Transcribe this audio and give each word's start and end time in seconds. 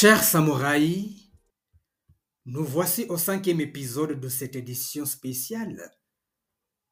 Chers 0.00 0.24
samouraïs, 0.24 1.30
nous 2.46 2.64
voici 2.64 3.04
au 3.10 3.18
cinquième 3.18 3.60
épisode 3.60 4.18
de 4.18 4.28
cette 4.30 4.56
édition 4.56 5.04
spéciale 5.04 5.94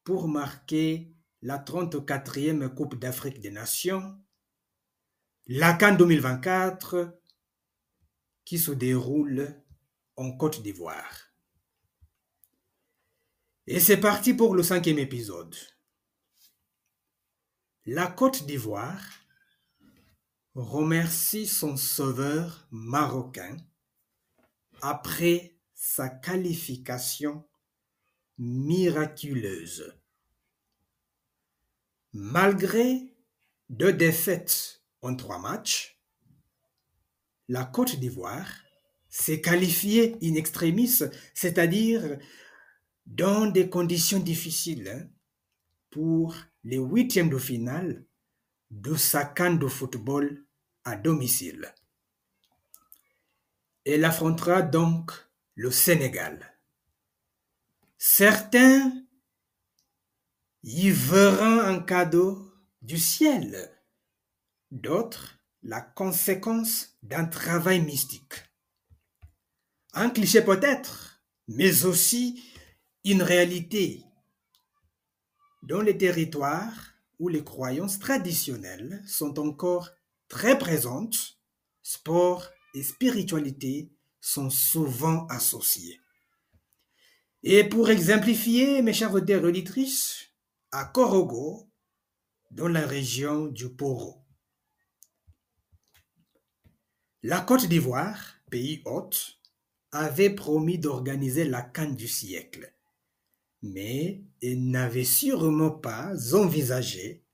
pour 0.05 0.29
marquer 0.29 1.17
la 1.41 1.57
34e 1.57 2.69
Coupe 2.69 2.97
d'Afrique 2.97 3.41
des 3.41 3.51
Nations, 3.51 4.15
la 5.47 5.73
CAN 5.73 5.95
2024, 5.95 7.19
qui 8.45 8.59
se 8.59 8.73
déroule 8.73 9.59
en 10.17 10.37
Côte 10.37 10.61
d'Ivoire. 10.61 11.33
Et 13.67 13.81
c'est 13.81 14.01
parti 14.01 14.35
pour 14.35 14.55
le 14.55 14.63
cinquième 14.63 14.99
épisode. 14.99 15.57
La 17.87 18.07
Côte 18.07 18.45
d'Ivoire 18.45 19.18
remercie 20.59 21.47
son 21.47 21.77
sauveur 21.77 22.67
marocain 22.73 23.57
après 24.83 25.57
sa 25.73 26.09
qualification 26.09 27.49
miraculeuse. 28.39 29.95
Malgré 32.13 33.15
deux 33.69 33.93
défaites 33.93 34.83
en 35.01 35.15
trois 35.15 35.39
matchs, 35.39 36.03
la 37.47 37.65
Côte 37.65 37.95
d'Ivoire 37.95 38.51
s'est 39.09 39.41
qualifiée 39.41 40.17
in 40.25 40.35
extremis, 40.35 40.93
c'est-à-dire 41.35 42.19
dans 43.07 43.47
des 43.47 43.71
conditions 43.71 44.19
difficiles 44.19 44.89
hein, 44.89 45.09
pour 45.91 46.35
les 46.65 46.79
huitièmes 46.79 47.31
de 47.31 47.39
finale 47.39 48.05
de 48.71 48.97
sa 48.97 49.25
canne 49.25 49.61
de 49.61 49.69
football 49.69 50.48
domicile. 50.97 51.75
Elle 53.85 54.05
affrontera 54.05 54.63
donc 54.63 55.13
le 55.55 55.71
Sénégal. 55.71 56.55
Certains 57.97 58.93
y 60.63 60.91
verront 60.91 61.61
un 61.61 61.81
cadeau 61.81 62.53
du 62.83 62.99
ciel, 62.99 63.71
d'autres 64.71 65.39
la 65.63 65.81
conséquence 65.81 66.97
d'un 67.03 67.25
travail 67.27 67.81
mystique. 67.81 68.35
Un 69.95 70.11
cliché 70.11 70.43
peut-être, 70.43 71.23
mais 71.49 71.85
aussi 71.85 72.45
une 73.05 73.23
réalité. 73.23 74.05
Dans 75.63 75.81
les 75.81 75.99
territoires 75.99 76.93
où 77.19 77.29
les 77.29 77.43
croyances 77.43 77.99
traditionnelles 77.99 79.03
sont 79.07 79.39
encore 79.41 79.91
très 80.29 80.59
présentes, 80.59 81.39
sport 81.83 82.49
et 82.75 82.83
spiritualité 82.83 83.91
sont 84.21 84.51
souvent 84.51 85.27
associés. 85.27 86.01
Et 87.43 87.65
pour 87.65 87.91
exemplifier, 87.91 88.83
mes 88.83 88.93
chers 88.93 89.15
auditeurs 89.15 89.45
auditrices, 89.45 90.35
à 90.71 90.85
Korogo, 90.85 91.71
dans 92.51 92.69
la 92.69 92.87
région 92.87 93.47
du 93.47 93.71
Poro. 93.71 94.25
La 97.23 97.41
Côte 97.41 97.67
d'Ivoire, 97.67 98.35
pays 98.51 98.83
hôte, 98.85 99.39
avait 99.93 100.31
promis 100.31 100.79
d'organiser 100.79 101.45
la 101.45 101.63
canne 101.63 101.95
du 101.95 102.09
siècle, 102.09 102.75
mais 103.63 104.23
elle 104.43 104.71
n'avait 104.71 105.05
sûrement 105.05 105.71
pas 105.71 106.13
envisagé 106.35 107.25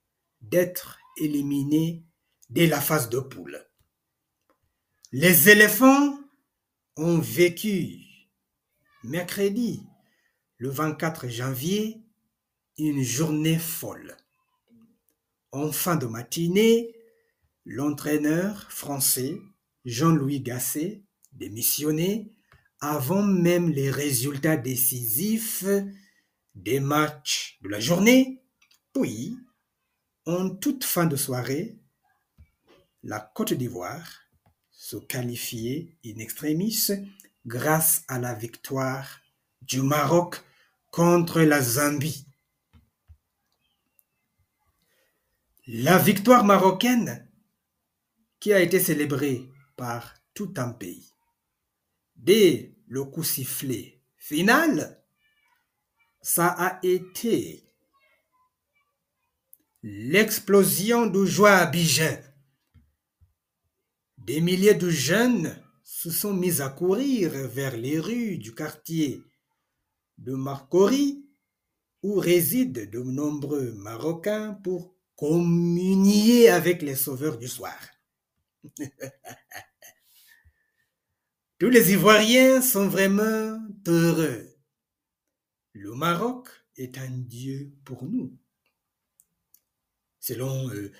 d'être 0.41 0.97
éliminée 1.17 2.04
dès 2.49 2.67
la 2.67 2.81
phase 2.81 3.09
de 3.09 3.19
poule. 3.19 3.65
Les 5.11 5.49
éléphants 5.49 6.19
ont 6.97 7.19
vécu 7.19 7.99
mercredi, 9.03 9.83
le 10.57 10.69
24 10.69 11.27
janvier, 11.27 12.01
une 12.77 13.03
journée 13.03 13.59
folle. 13.59 14.17
En 15.51 15.71
fin 15.71 15.95
de 15.95 16.05
matinée, 16.05 16.95
l'entraîneur 17.65 18.71
français 18.71 19.39
Jean-Louis 19.85 20.41
Gasset, 20.41 21.03
démissionné 21.33 22.31
avant 22.79 23.23
même 23.23 23.69
les 23.69 23.89
résultats 23.89 24.57
décisifs 24.57 25.65
des 26.55 26.79
matchs 26.79 27.59
de 27.61 27.69
la 27.69 27.79
journée, 27.79 28.43
puis, 28.93 29.37
en 30.25 30.49
toute 30.49 30.83
fin 30.83 31.05
de 31.05 31.15
soirée, 31.15 31.79
la 33.05 33.19
Côte 33.19 33.53
d'Ivoire 33.53 34.23
se 34.71 34.97
qualifiait 34.97 35.95
in 36.03 36.17
extremis 36.17 36.87
grâce 37.45 38.03
à 38.07 38.17
la 38.17 38.33
victoire 38.33 39.21
du 39.61 39.83
Maroc 39.83 40.41
contre 40.91 41.41
la 41.41 41.61
Zambie. 41.61 42.25
La 45.67 45.99
victoire 45.99 46.43
marocaine 46.43 47.27
qui 48.39 48.51
a 48.53 48.59
été 48.59 48.79
célébrée 48.79 49.49
par 49.75 50.15
tout 50.33 50.53
un 50.57 50.71
pays. 50.71 51.13
Dès 52.15 52.73
le 52.87 53.03
coup 53.03 53.23
sifflé 53.23 54.01
final, 54.17 54.99
ça 56.23 56.47
a 56.47 56.79
été 56.81 57.69
l'explosion 59.83 61.05
de 61.05 61.23
joie 61.23 61.57
à 61.57 61.65
Bijan. 61.67 62.17
Des 64.25 64.41
milliers 64.41 64.73
de 64.73 64.89
jeunes 64.89 65.55
se 65.83 66.09
sont 66.09 66.33
mis 66.33 66.59
à 66.59 66.69
courir 66.69 67.29
vers 67.47 67.77
les 67.77 67.99
rues 67.99 68.39
du 68.39 68.55
quartier 68.55 69.21
de 70.17 70.33
Marcory, 70.33 71.23
où 72.01 72.15
résident 72.15 72.89
de 72.89 73.03
nombreux 73.03 73.73
Marocains 73.73 74.53
pour 74.63 74.95
communier 75.15 76.49
avec 76.49 76.81
les 76.81 76.95
sauveurs 76.95 77.37
du 77.37 77.47
soir. 77.47 77.77
Tous 81.59 81.69
les 81.69 81.91
Ivoiriens 81.91 82.63
sont 82.63 82.87
vraiment 82.87 83.59
heureux. 83.85 84.57
Le 85.73 85.93
Maroc 85.93 86.49
est 86.77 86.97
un 86.97 87.11
dieu 87.11 87.75
pour 87.85 88.03
nous, 88.05 88.35
selon 90.19 90.67
euh, 90.71 90.91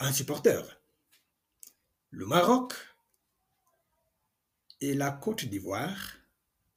un 0.00 0.12
supporter. 0.12 0.81
Le 2.12 2.26
Maroc 2.26 2.74
et 4.82 4.92
la 4.92 5.10
Côte 5.10 5.46
d'Ivoire 5.46 6.18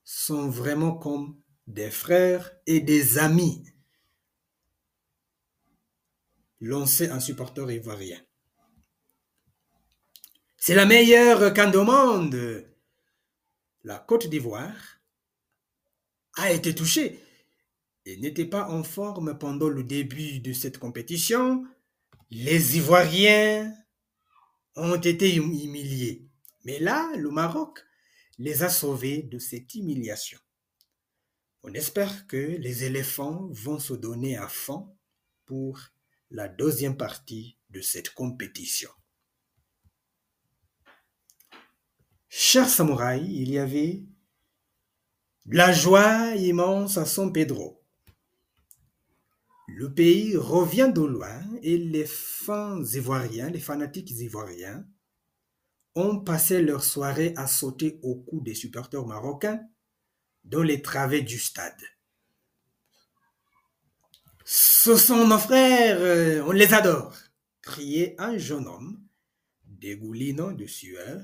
sont 0.06 0.50
vraiment 0.50 0.94
comme 0.94 1.42
des 1.68 1.92
frères 1.92 2.52
et 2.68 2.80
des 2.80 3.18
amis 3.18 3.66
lançait 6.62 7.10
un 7.10 7.20
supporter 7.20 7.70
ivoirien. 7.70 8.20
C'est 10.56 10.74
la 10.74 10.86
meilleure 10.86 11.42
au 11.76 11.84
monde. 11.84 12.66
La 13.84 14.00
Côte 14.00 14.28
d'Ivoire 14.28 15.02
a 16.36 16.50
été 16.52 16.74
touchée 16.74 17.20
et 18.06 18.16
n'était 18.18 18.46
pas 18.46 18.70
en 18.70 18.84
forme 18.84 19.38
pendant 19.38 19.68
le 19.68 19.84
début 19.84 20.40
de 20.40 20.54
cette 20.54 20.78
compétition. 20.78 21.66
Les 22.32 22.78
Ivoiriens 22.78 23.76
ont 24.76 24.96
été 24.96 25.36
humiliés. 25.36 26.28
Mais 26.64 26.80
là, 26.80 27.12
le 27.18 27.30
Maroc 27.30 27.86
les 28.38 28.64
a 28.64 28.70
sauvés 28.70 29.24
de 29.24 29.40
cette 29.40 29.76
humiliation. 29.76 30.40
On 31.64 31.74
espère 31.74 32.28
que 32.28 32.38
les 32.38 32.84
éléphants 32.84 33.48
vont 33.52 33.80
se 33.80 33.94
donner 33.94 34.38
à 34.38 34.48
fond 34.48 34.96
pour 35.46 35.80
la 36.30 36.48
deuxième 36.48 36.98
partie 36.98 37.58
de 37.70 37.82
cette 37.82 38.10
compétition. 38.12 38.90
Chers 42.30 42.70
samouraïs, 42.70 43.30
il 43.30 43.52
y 43.52 43.58
avait 43.58 44.04
la 45.46 45.72
joie 45.72 46.36
immense 46.36 46.98
à 46.98 47.06
San 47.06 47.32
Pedro. 47.32 47.85
Le 49.68 49.94
pays 49.94 50.38
revient 50.38 50.92
de 50.94 51.02
loin 51.02 51.42
et 51.64 51.78
les 51.78 52.06
fans 52.06 52.84
ivoiriens, 52.84 53.50
les 53.50 53.60
fanatiques 53.60 54.12
ivoiriens, 54.12 54.86
ont 55.96 56.20
passé 56.20 56.62
leur 56.62 56.84
soirée 56.84 57.34
à 57.36 57.48
sauter 57.48 58.00
au 58.04 58.16
cou 58.16 58.42
des 58.42 58.54
supporters 58.54 59.06
marocains 59.06 59.62
dans 60.44 60.62
les 60.62 60.82
travées 60.82 61.22
du 61.22 61.40
stade. 61.40 61.82
Ce 64.44 64.96
sont 64.96 65.28
nos 65.28 65.40
frères, 65.40 65.98
euh, 66.00 66.44
on 66.46 66.52
les 66.52 66.74
adore, 66.74 67.16
criait 67.64 68.16
un 68.20 68.38
jeune 68.38 68.68
homme, 68.68 69.04
dégoulinant 69.64 70.52
de 70.52 70.68
sueur, 70.68 71.24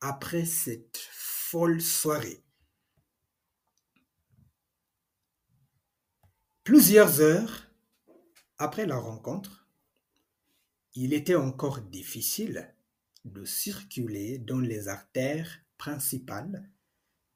après 0.00 0.44
cette 0.44 1.00
folle 1.10 1.80
soirée. 1.80 2.43
Plusieurs 6.64 7.20
heures 7.20 7.70
après 8.56 8.86
la 8.86 8.96
rencontre, 8.96 9.68
il 10.94 11.12
était 11.12 11.34
encore 11.34 11.82
difficile 11.82 12.74
de 13.26 13.44
circuler 13.44 14.38
dans 14.38 14.60
les 14.60 14.88
artères 14.88 15.60
principales 15.76 16.70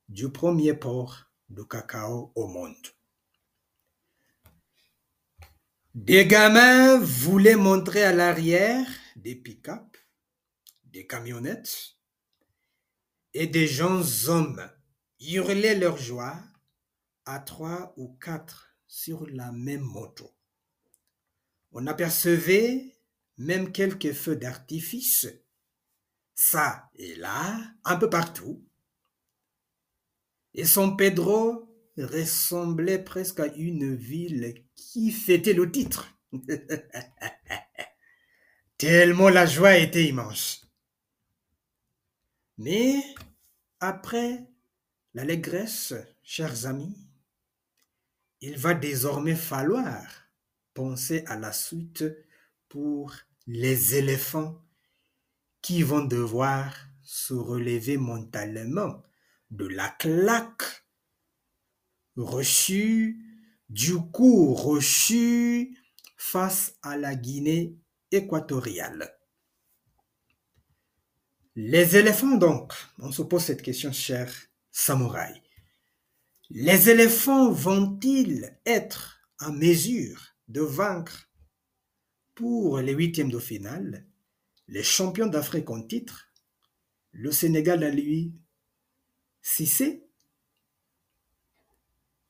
du 0.09 0.31
premier 0.31 0.73
port 0.73 1.27
de 1.51 1.63
cacao 1.63 2.33
au 2.37 2.47
monde. 2.47 2.75
Des 5.95 6.27
gamins 6.27 6.99
voulaient 6.99 7.55
montrer 7.55 8.05
à 8.05 8.15
l'arrière 8.15 8.89
des 9.17 9.35
pick-up, 9.35 9.99
des 10.85 11.07
camionnettes, 11.07 11.99
et 13.35 13.47
des 13.47 13.67
jeunes 13.67 14.07
hommes 14.29 14.71
hurlaient 15.21 15.79
leur 15.79 15.99
joie 15.99 16.43
à 17.27 17.41
trois 17.41 17.93
ou 17.99 18.17
quatre 18.23 18.68
sur 18.88 19.26
la 19.26 19.52
même 19.52 19.82
moto. 19.82 20.35
On 21.73 21.87
apercevait 21.87 22.96
même 23.37 23.70
quelques 23.70 24.12
feux 24.12 24.35
d'artifice, 24.35 25.29
ça 26.35 26.90
et 26.96 27.14
là, 27.17 27.61
un 27.85 27.96
peu 27.96 28.11
partout. 28.11 28.64
Et 30.55 30.64
San 30.64 30.96
Pedro 30.96 31.69
ressemblait 31.99 33.02
presque 33.02 33.40
à 33.40 33.46
une 33.55 33.94
ville 33.94 34.64
qui 34.75 35.12
fêtait 35.12 35.52
le 35.52 35.70
titre. 35.70 36.08
Tellement 38.79 39.29
la 39.29 39.46
joie 39.46 39.76
était 39.76 40.06
immense. 40.06 40.67
Mais 42.56 43.02
après 43.81 44.49
l'allégresse, 45.14 45.94
chers 46.23 46.67
amis, 46.67 47.08
il 48.40 48.56
va 48.56 48.75
désormais 48.75 49.35
falloir 49.35 50.05
penser 50.75 51.25
à 51.26 51.37
la 51.37 51.52
suite 51.52 52.05
pour 52.69 53.14
les 53.46 53.96
éléphants 53.96 54.62
qui 55.62 55.82
vont 55.82 56.05
devoir 56.05 56.75
se 57.02 57.35
relever 57.35 57.96
mentalement 57.96 59.02
de 59.50 59.67
la 59.67 59.88
claque 59.88 60.85
reçue, 62.17 63.19
du 63.69 63.94
coup 63.96 64.55
reçu 64.55 65.76
face 66.17 66.75
à 66.82 66.96
la 66.96 67.14
Guinée 67.14 67.79
équatoriale. 68.11 69.14
Les 71.56 71.96
éléphants 71.96 72.37
donc, 72.37 72.73
on 72.99 73.11
se 73.11 73.23
pose 73.23 73.43
cette 73.43 73.62
question, 73.62 73.90
cher 73.93 74.32
samouraï. 74.70 75.43
Les 76.50 76.89
éléphants 76.89 77.50
vont-ils 77.50 78.56
être 78.65 79.21
en 79.41 79.53
mesure 79.53 80.35
de 80.49 80.61
vaincre 80.61 81.29
pour 82.35 82.79
les 82.79 82.93
huitièmes 82.93 83.31
de 83.31 83.39
finale 83.39 84.09
les 84.69 84.83
champions 84.83 85.27
d'Afrique 85.27 85.71
en 85.71 85.83
titre, 85.83 86.29
le 87.12 87.33
Sénégal 87.33 87.83
à 87.83 87.91
lui, 87.91 88.35
c'est 89.41 90.03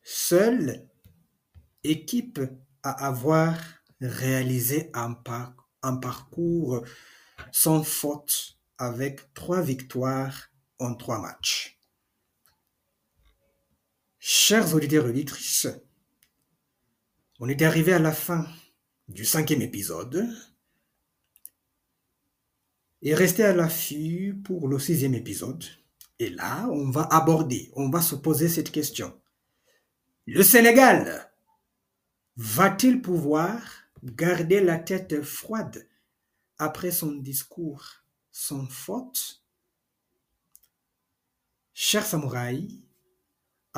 seule 0.02 0.88
équipe 1.82 2.40
à 2.82 3.06
avoir 3.06 3.58
réalisé 4.00 4.90
un 4.94 5.14
parcours 5.96 6.84
sans 7.50 7.82
faute 7.82 8.56
avec 8.78 9.34
trois 9.34 9.60
victoires 9.62 10.50
en 10.78 10.94
trois 10.94 11.20
matchs. 11.20 11.77
Chers 14.30 14.74
auditeurs 14.74 15.06
et 15.06 15.08
auditrices, 15.08 15.68
on 17.40 17.48
est 17.48 17.62
arrivé 17.62 17.94
à 17.94 17.98
la 17.98 18.12
fin 18.12 18.46
du 19.08 19.24
cinquième 19.24 19.62
épisode 19.62 20.28
et 23.00 23.14
restez 23.14 23.44
à 23.44 23.54
l'affût 23.54 24.38
pour 24.44 24.68
le 24.68 24.78
sixième 24.78 25.14
épisode. 25.14 25.64
Et 26.18 26.28
là, 26.28 26.68
on 26.70 26.90
va 26.90 27.04
aborder, 27.04 27.72
on 27.74 27.88
va 27.88 28.02
se 28.02 28.16
poser 28.16 28.50
cette 28.50 28.70
question. 28.70 29.18
Le 30.26 30.42
Sénégal 30.42 31.32
va-t-il 32.36 33.00
pouvoir 33.00 33.62
garder 34.02 34.60
la 34.60 34.78
tête 34.78 35.22
froide 35.22 35.88
après 36.58 36.90
son 36.90 37.12
discours 37.12 38.04
sans 38.30 38.66
faute? 38.66 39.42
Cher 41.72 42.04
samouraï, 42.04 42.82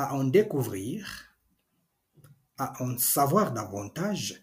à 0.01 0.13
en 0.15 0.23
découvrir, 0.23 1.35
à 2.57 2.81
en 2.81 2.97
savoir 2.97 3.53
davantage 3.53 4.41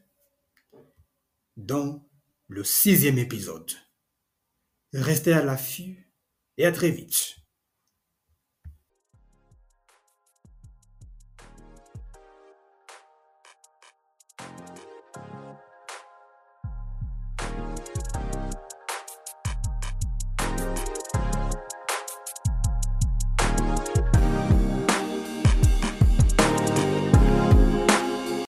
dans 1.57 2.09
le 2.47 2.63
sixième 2.63 3.19
épisode. 3.19 3.73
Restez 4.93 5.33
à 5.33 5.43
l'affût 5.43 6.13
et 6.57 6.65
à 6.65 6.73
très 6.73 6.91
vite. 6.91 7.37